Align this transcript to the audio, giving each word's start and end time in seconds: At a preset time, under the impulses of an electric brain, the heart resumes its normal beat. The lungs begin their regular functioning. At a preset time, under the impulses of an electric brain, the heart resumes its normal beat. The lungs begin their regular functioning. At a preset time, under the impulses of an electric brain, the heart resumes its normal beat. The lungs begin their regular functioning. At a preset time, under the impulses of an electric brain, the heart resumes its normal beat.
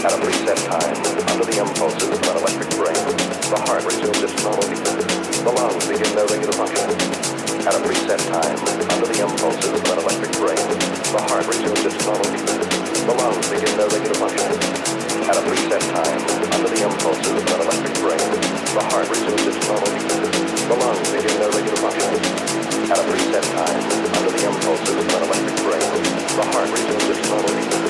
At 0.00 0.16
a 0.16 0.20
preset 0.24 0.56
time, 0.64 0.96
under 1.28 1.44
the 1.44 1.60
impulses 1.60 2.08
of 2.08 2.24
an 2.24 2.40
electric 2.40 2.72
brain, 2.72 2.96
the 3.52 3.60
heart 3.68 3.84
resumes 3.84 4.16
its 4.24 4.32
normal 4.40 4.64
beat. 4.64 4.80
The 4.80 5.52
lungs 5.52 5.84
begin 5.84 6.08
their 6.16 6.24
regular 6.24 6.56
functioning. 6.56 6.96
At 7.68 7.76
a 7.76 7.84
preset 7.84 8.16
time, 8.32 8.56
under 8.96 9.04
the 9.04 9.20
impulses 9.20 9.68
of 9.68 9.84
an 9.84 10.00
electric 10.00 10.32
brain, 10.40 10.64
the 11.12 11.20
heart 11.28 11.44
resumes 11.44 11.84
its 11.84 12.00
normal 12.08 12.24
beat. 12.32 12.48
The 12.48 13.12
lungs 13.12 13.44
begin 13.52 13.76
their 13.76 13.92
regular 13.92 14.16
functioning. 14.16 14.56
At 15.28 15.36
a 15.36 15.44
preset 15.44 15.84
time, 15.92 16.20
under 16.48 16.70
the 16.72 16.80
impulses 16.80 17.36
of 17.36 17.44
an 17.44 17.60
electric 17.60 17.94
brain, 18.00 18.28
the 18.72 18.84
heart 18.88 19.04
resumes 19.04 19.44
its 19.52 19.60
normal 19.68 19.90
beat. 19.92 20.08
The 20.64 20.76
lungs 20.80 21.08
begin 21.12 21.34
their 21.44 21.52
regular 21.52 21.76
functioning. 21.76 22.24
At 22.88 22.96
a 22.96 23.04
preset 23.04 23.44
time, 23.52 23.84
under 24.16 24.32
the 24.32 24.48
impulses 24.48 24.96
of 24.96 25.12
an 25.12 25.22
electric 25.28 25.56
brain, 25.60 25.92
the 26.40 26.44
heart 26.56 26.72
resumes 26.72 27.04
its 27.04 27.20
normal 27.28 27.52
beat. 27.52 27.89